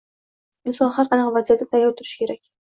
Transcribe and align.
Inson 0.71 0.89
har 0.95 1.09
qanday 1.11 1.29
vaziyatga 1.37 1.69
tayyor 1.75 1.95
turishi 2.01 2.19
kerak 2.25 2.43